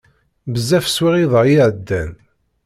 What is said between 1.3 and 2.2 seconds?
iεeddan.